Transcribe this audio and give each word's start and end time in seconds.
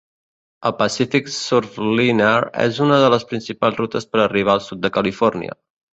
El 0.67 0.71
"Pacific 0.79 1.27
Surfliner" 1.35 2.33
és 2.65 2.79
una 2.87 2.97
de 3.05 3.11
les 3.15 3.27
principals 3.35 3.77
rutes 3.83 4.11
per 4.15 4.25
arribar 4.25 4.57
al 4.59 4.65
sud 4.71 4.83
de 4.87 4.93
Califòrnia. 4.97 5.59